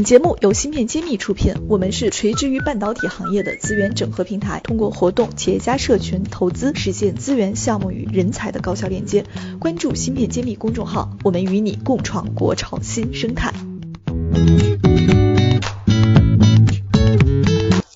[0.00, 9.26] 本节目由芯片揭秘出品，我们是垂直于半导体行业的资源整合平台，通过活动、企业家社群、投资，实现资源、项目与人才的高效链接。
[9.58, 13.52] 关注芯片揭秘公众号，我们与你共创国潮新生态。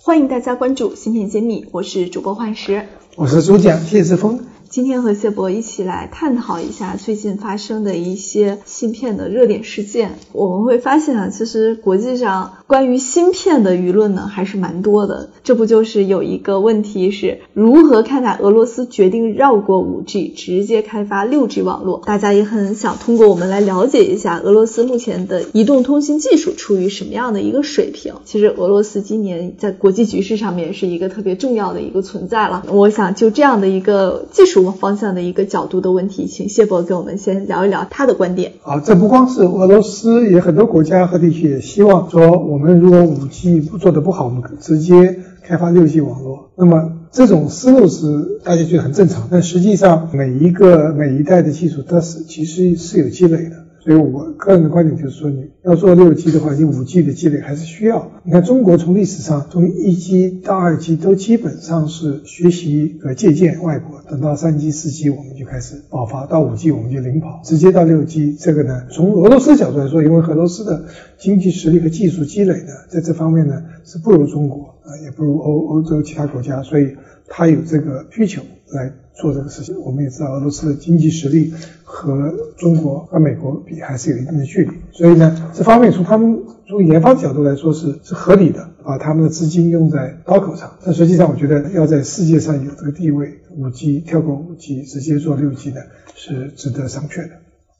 [0.00, 2.86] 欢迎大家关注芯片揭秘，我是主播幻石，
[3.16, 4.40] 我是主讲谢志峰。
[4.70, 10.12] 今天和谢博一起来探讨一下最近发生的一些芯片的热点事件。
[10.30, 15.30] 我们会发现啊，其实国际上关于芯片的舆论呢还是蛮多的。
[15.42, 22.00] 这不就是有一个问题是如何看待俄罗斯决定绕过 5G，直接开发 6G 网络？
[22.06, 28.14] 大家也很想通过我们来了解一下俄罗斯目前的移动通信技术处于什么样的一个水平。
[28.24, 32.62] 其实俄罗斯今年在国际局势上面是一个特别重要的一个存在了。
[32.70, 34.60] 我想就这样的一个技术。
[34.60, 38.52] 方向的一个角度的问题，请谢博跟我们先聊一聊他的观点。
[38.62, 46.50] 啊，这不光是俄罗斯，也很多国家和地区也希望说，我我们如果五 G 不做的不好，我们直接开发六 G 网络。
[46.58, 53.64] 那么这种思路是大家觉得很正常，但实际上每一个每一代的技术，它是其实是有积累的。
[53.82, 58.10] 所以我个人的观点就是说，你要做六 G 的话，你五 G 的积累还是需要。
[58.24, 68.36] 你看，中国从历史上从一 G 到二 G 都基本上是学习和借鉴外国，等到三 G、四 G 我们就开始爆发，到五 G 我们就领跑，直接到六 G。
[68.38, 70.84] 这个呢，从俄罗斯角度来说，因为俄罗斯的
[71.18, 76.94] 经济实力和技术积累呢，在这方面呢是不如中国啊，也不如欧欧洲其他国家，所以
[77.28, 78.92] 它有这个需求来。
[79.12, 81.52] 做这个事情，我们也知道俄罗斯的经济实力
[81.84, 90.72] 和中国和美国比还是有一定的距离，所以呢，这方面从他们从研发角度来说是是合理的，把他们的资金用在刀口上。
[90.82, 95.84] 但实际上，我觉得要在世界上有这个地位，五 G 跳过五 G 直接做六 G 的，
[96.14, 97.34] 是值得商榷的。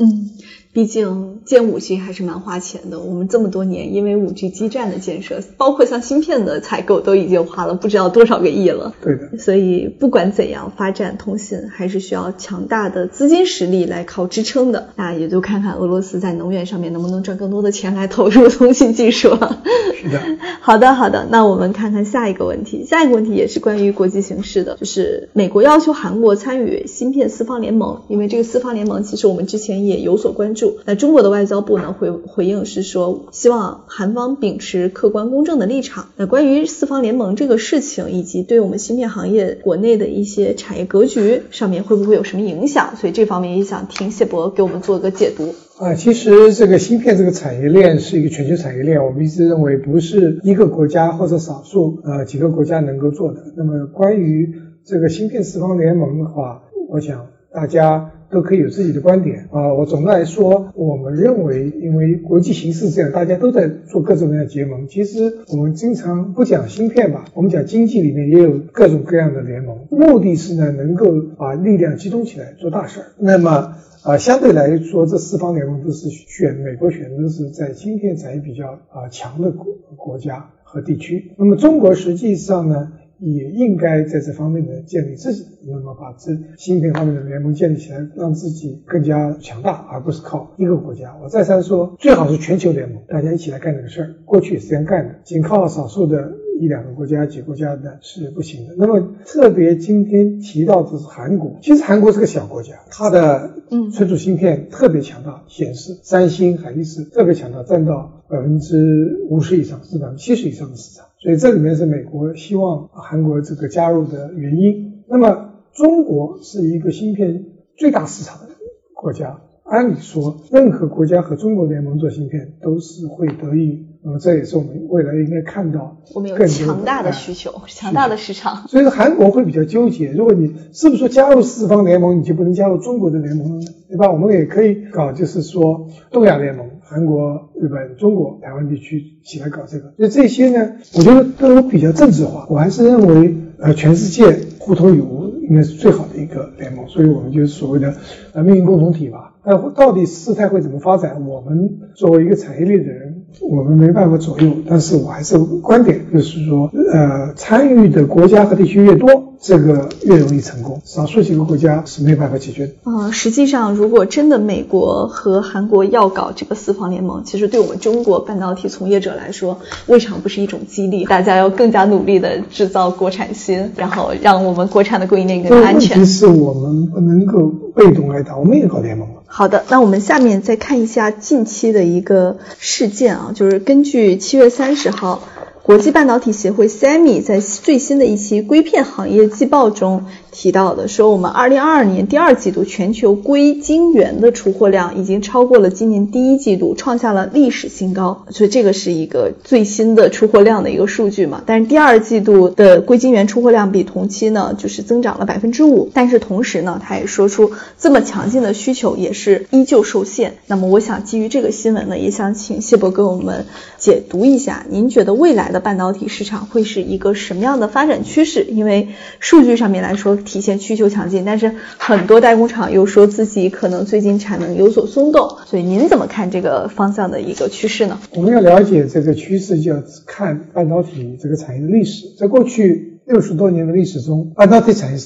[0.00, 0.28] 嗯。
[0.72, 2.98] 毕竟建五 G 还是蛮花钱的。
[2.98, 8.94] 我们这么多年，因为五 G 基站的建设，包括像芯片的采购，都已经花了不知道多少个亿了。
[9.02, 9.36] 对的。
[9.36, 14.88] 所以不管怎样，发展通信还是需要强大的资金实力来靠支撑的。
[14.96, 19.62] 那也就看看俄罗斯在能源上面能不能赚更多的钱来投入通信技术了。
[19.94, 20.22] 是的。
[20.62, 21.26] 好的，好的。
[21.30, 22.86] 那我们看看下一个问题。
[22.86, 30.61] 下一个问题也是关于国际形势的，就是美国要求韩国参与芯片四方联盟，因为这个四方联盟其实我们之前也有所关注。
[30.86, 36.06] 那中国的外交部呢回回应是说，希望韩方秉持客观公正的立场。
[36.16, 42.96] 那关于四方联盟这个事情，以及对我们芯片行业国内的一些产业格局上面会不会有什么影响？
[42.96, 45.54] 所以这方面也想听谢博给我们做个解读。
[45.78, 53.42] 啊，其实这个芯片这个产业链是一个全球产业链，我们一直认为不是一个国家或者少数呃几个国家能够做的。
[53.56, 58.10] 那么关于这个芯片四方联盟的话，我想大家。
[58.32, 59.74] 都可以有自己的观点啊。
[59.74, 64.88] 我总的来说，我们认为，因为国际形势这样，大家都在做各种各样的结盟。
[64.88, 71.06] 其实我们经常不讲芯片吧，我们讲经济里面也有各种各样的联盟，目的是呢能够
[71.36, 73.06] 把力量集中起来做大事儿。
[73.18, 81.32] 那么啊，相对来说，这四方联盟都是选美国选的是在芯片产业比较啊强的国国家和地区。
[81.36, 82.92] 那么中国实际上呢？
[83.22, 91.16] 也应该在这方面的建立自己，那么把这芯片方面的联盟建立起来，让自己更加强大，而不是靠一个国家。
[91.22, 94.14] 我再三说，最好是全球联盟，大家一起来干这个事儿。
[94.24, 98.74] 过去也是这样干的，仅靠少数的一两个国家、几个国家的是不行的。
[98.76, 111.06] 那么特别今天提到的是韩国，其实韩国是个小国家，它的嗯存储芯片特别强大，显示三星、海力士特别强大，占到百分之五十以上，是百分之七十以上的市场。
[111.22, 115.04] 所以这里面是美国希望韩国这个加入的原因。
[115.08, 117.44] 那么中国是一个芯片
[117.76, 118.48] 最大市场的
[118.94, 123.86] 国家，按理说任何国家和中国联盟做芯片都是会得益。
[124.04, 128.66] 那么这也是我们未来应该看到我们有强大的需求，强大的市场。
[128.66, 133.66] 所以说韩国会比较纠结，如果你是不是说加入四方联盟，你就不能加入中国的联盟呢？
[133.88, 134.10] 对吧？
[134.10, 136.68] 我们也可以搞，就是说东亚联盟。
[136.92, 142.46] 韩国、日本、中国、台湾地区起来搞这个，所以这些呢，我觉得都比较政治化。
[142.50, 146.86] 我还是认为，呃，全世界互通有无应该是最好的一个联盟。
[146.88, 147.94] 所以我们就是所谓的
[148.34, 149.34] 呃命运共同体吧。
[149.44, 153.22] 那到底事态会怎么发展，我们作为一个产业链的人。
[153.40, 160.80] 我们没办法左右，但是我还是观点，就是说，呃，参与的国家和地区越多，这个越容易成功。
[160.84, 162.72] 少数几个国家是没有办法解决的。
[162.84, 169.58] 啊，实际上，如果真的美国和韩国要搞这个四方联盟，其实对我们中国半导体从业者来说，
[169.88, 171.04] 未尝不是一种激励。
[171.04, 175.96] 大家要更加努力的制造国产芯，然后让我们国产的供应链更安全。
[175.98, 179.22] 问题是我们不能够被动挨打，我们也搞联盟了。
[179.26, 185.22] 好的，那我们下面再看一下近期的一个事件啊，就是根据七月三十号。
[185.62, 198.24] 国际半导体协会 SEMI 在最新的一期硅片行业季报中提到的，说我们二零二二年第二季度全球硅晶圆的出货量已经超过了今年第一季度，创下了历史新高。
[198.30, 201.42] 所以这个是一个最新的出货量的一个数据嘛？
[201.46, 205.90] 但是第二季度的硅晶圆出货量比同期呢，就是增长了百分之五。
[205.94, 210.38] 但是同时呢，他也说出这么强劲的需求也是依旧受限。
[210.48, 213.44] 那么我想基于这个新闻呢，也想请谢博给我们
[213.76, 215.52] 解读一下，您觉得未来？
[215.52, 218.44] 的半导体市场会是一个什么样的发展趋势？
[218.44, 218.88] 因为
[219.18, 228.00] 数据上面来说体现需求强劲，但是很多代工厂又说自己可能最近产能有所松动，所以您怎么看这个方向的一个趋势呢？
[228.14, 232.06] 我们要了解这个趋势，就要看半导体这个产业的历史。
[232.18, 234.98] 在过去六十多年的历史中，半导体产业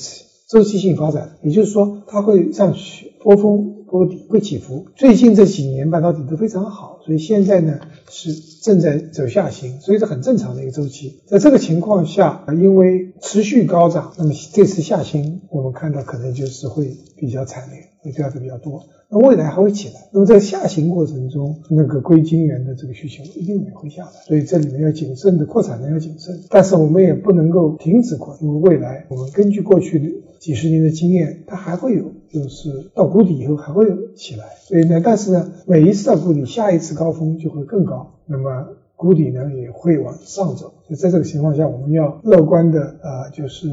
[0.48, 3.75] 周期性发展，也就是说它会上去波峰。
[3.88, 7.80] 波底会起伏，最近这几年半导体都非常好，所以现在呢
[8.10, 11.20] 是正在走下行，所以是很正常的一个周期。
[11.26, 18.84] 在这个情况下，因为持续高涨，那么这次下行我们看到可能就是会比较惨烈，会掉的比较多。
[19.08, 19.94] 那未来还会起来。
[20.12, 30.06] 那么在下行过程中，那个硅晶圆的这个需求一定也会下来，所以这里面要谨慎的扩产能要谨慎，但是我们也不能够停止扩，因为未来我们根据过去的
[30.38, 32.04] 几十年的经验，它还会有。
[32.28, 40.74] 就是到谷底以后还会有起来，所以呢，但是呢，每一次到谷底，下一次高峰就会更高，那么谷底呢也会往上走。
[40.86, 43.68] 所以在这个情况下，我们要乐观的啊，就是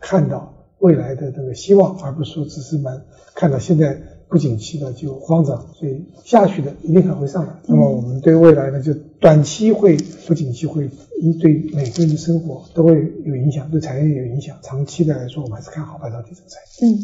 [0.00, 3.02] 看到未来的这个希望，而不是说只是满
[3.34, 7.52] 看到现在不景气的就慌张，所以下去的一定还会上来。
[7.66, 9.96] 那么我们对未来呢，就短期会
[10.26, 10.90] 不景气会
[11.20, 12.94] 一对每个人的生活都会
[13.24, 14.56] 有影响，对产业有影响。
[14.62, 16.96] 长期的来说，我们还是看好半导体这个产业。
[16.96, 16.98] 嗯。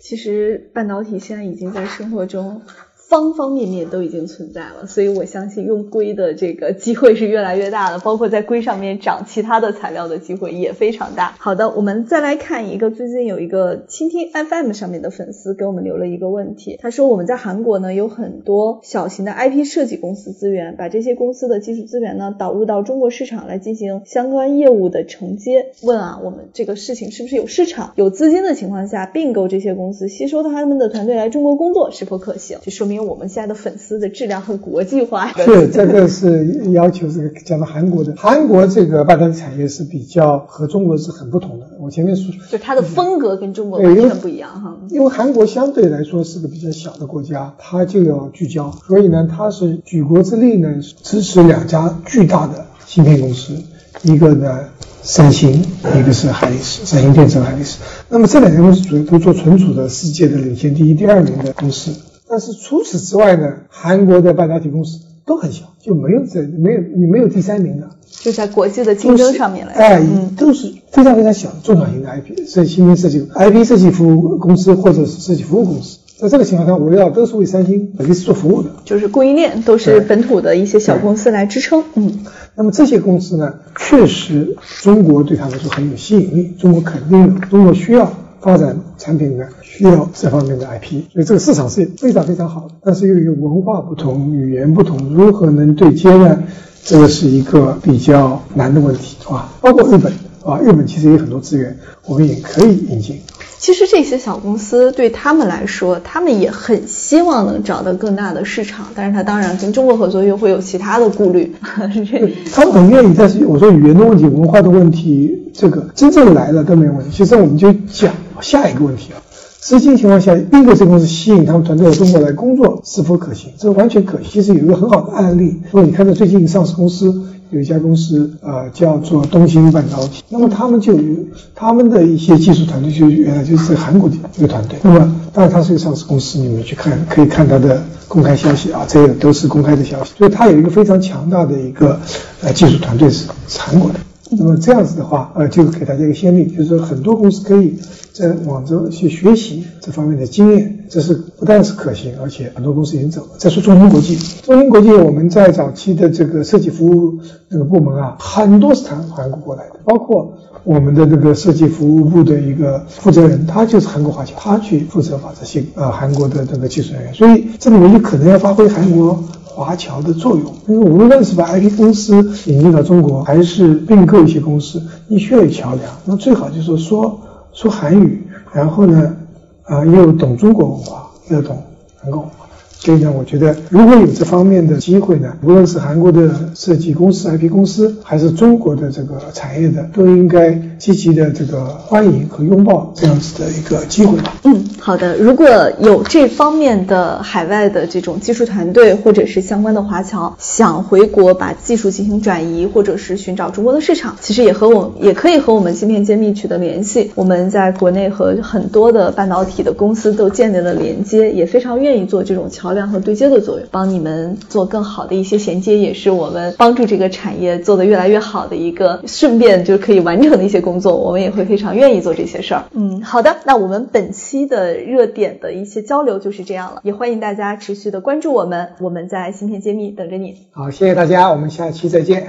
[0.00, 2.62] 其实半导体现在已经在生活中。
[3.08, 11.34] 方方面面都已经存在了，所以我相信用硅的这个机会是越来越大的，包括在硅上面长其他的材料的机会也非常大。
[11.38, 25.72] 好的，我们再来看一个，最近有一个倾听 FM 上面的粉丝给我们留了一个问题，他说我们在韩国呢有很多小型的 IP 设计公司资源，把这些公司的技术资源呢导入到中国市场来进行相关业务的承接。
[25.80, 32.58] 问啊，我们这个事情是不是有市场、有资金的情况下并购这些公司，吸收他们的团队来中国工作是否可行？
[32.60, 32.97] 就说明。
[33.04, 41.66] 我们现在的粉丝的质量很国际化，是这个是要求这个讲到韩国的，韩国这个半导体产业是比较和中国是很不同的。
[41.80, 44.76] 我前面说，就它的风格跟中国完全不一样哈。
[44.90, 53.54] 因为韩国相对来说是个比较小的国家，它就要聚焦，所以呢，它是举国之力呢支持两家巨大的芯片公司，
[54.02, 54.60] 一个呢
[55.02, 55.64] 三星，
[55.98, 57.78] 一个是海力士，三星电子、海力士。
[58.08, 61.92] 那么这两家公司主要都做存储的世界的领先第一、第二名的公司。
[62.38, 70.06] 但是除此之外呢，韩国的半导体公司都很小，就没有这没有你没有第三名的，就在国际的竞争上面来，哎，
[70.36, 82.20] 都是非常非常小中小型的 IP 设芯片设计 IP 设计服务公司或者是设计服务公司，在这个情况下，围绕都是为三星本地做服务的，就是供应链都是本土的一些小公司来支撑，嗯，
[82.54, 88.12] 那么这些公司呢，确实中国对他们说很有吸引力，中国肯定有，中国需要。
[88.40, 92.74] 发展产品呢，需要这方面的 IP，所以这个市场是非常非常好的。
[92.84, 96.42] 但是由于文化不同、语言不同，如何能对接呢？
[96.84, 99.52] 这个是一个比较难的问题，啊。
[99.60, 100.12] 包括日本
[100.44, 103.20] 啊，日本其实有很多资源，我们也可以引进。
[103.58, 111.52] 其实这些小公司对他们来说，他们也很希望能找到更大的市场，但是他当然跟中国合作又会有其他的顾虑。
[111.60, 117.10] 他们很愿意，但是我说语言的问题、文化的问题，这个真正来了都没有问题。
[117.10, 118.14] 其实我们就讲。
[118.40, 119.20] 下一个问题啊，
[119.60, 123.50] 实际情况下，并购这公司吸引他们团队到中国来工作是否可行？
[123.58, 124.26] 这完全可行。
[124.30, 131.14] 其实有一个很好的案例，如果你看到最近上市公司有一家公司，呃，叫做东兴半导体，那么他们就有
[131.54, 134.78] 他们的一些技术团队，就原来就是韩国的一个团队。
[134.82, 140.12] 那么当然它是一个上市公司，你们去看可以看它的公开消息啊，这个都是公开的消息。
[140.18, 141.98] 所以它有一个非常强大的一个
[142.42, 143.98] 呃技术团队是是韩国的。
[144.30, 147.78] 那么这样子的话，呃，就给大家一个先例，就是说很多公司可以
[148.18, 153.28] 在往这去学习这方面的经验，这是不但是可行，而且很多公司已经走了。
[153.38, 160.32] 再说中芯国际，中芯国际我们在早期的这个设计服务那个部门啊，很多是从韩国过来的，包括
[160.64, 169.22] 我们的这个设计服务部的一个负责人，他就是韩国华侨，他去负责把这些呃韩国的这个技术人员，所以这里面就可能要发挥韩国。
[169.44, 172.14] 华侨的作用，因为无论是把 IP 公司
[172.46, 175.92] 引进到中国，还是并购一些公司，你需要有桥梁。
[176.04, 177.18] 那最好就是说
[177.60, 178.22] 说韩语，
[178.52, 179.16] 然后呢，
[179.64, 181.60] 啊，又懂中国文化，又懂
[182.00, 182.46] 韩国文化。
[182.70, 194.36] 所以呢，我觉得如果有这方面的机会呢，无论是韩国的设计公司、IP 公司，还是中国的这个产业的，都应该积极的这个欢迎和拥抱这样子的一个机会吧。
[194.44, 195.16] 嗯，好的。
[195.16, 195.48] 如果
[195.80, 207.10] 有这方面的海外的这种技术团队，或者是相关的华侨想回国把技术进行转移，或者是寻找中国的市场，其实也和我也可以和我们芯片揭秘取得联系。
[207.16, 212.68] 我们在国内和很多的半导体的公司都建立了连接，也非常愿意做这种桥。
[212.68, 220.98] 桥梁和对接的作用，帮你们做更好的一些衔接，也是我们帮助这个产业做得越来越好的一个顺便就可以完成的一些工作。
[220.98, 222.64] 我们也会非常愿意做这些事儿。
[222.72, 230.46] 嗯，好的，那我们本期的热点的一些交流就是这样了，也欢迎大家持续的关注我们，我们在芯片揭秘等着你。
[230.50, 232.28] 好，谢谢大家，我们下期再见。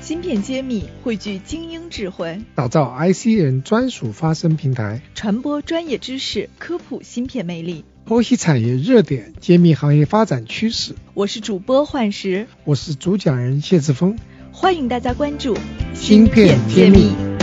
[0.00, 7.84] 芯片揭秘汇聚精英智慧，打造 IC 人专属发声平台，传播专业知识，科普芯片魅力。
[8.06, 10.94] 剖析产业热点，揭秘行业发展趋势。
[11.14, 14.18] 我是主播幻石，我是主讲人谢志峰，
[14.56, 15.52] 欢迎大家关注
[15.94, 17.33] 芯片揭秘。